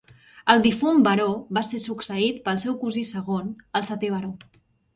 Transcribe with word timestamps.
El 0.53 0.61
difunt 0.67 1.03
baró 1.07 1.27
va 1.59 1.63
ser 1.67 1.81
succeït 1.85 2.41
pel 2.49 2.63
seu 2.65 2.81
cosí 2.87 3.07
segon, 3.13 3.55
el 3.81 3.89
setè 3.93 4.13
baró. 4.19 4.37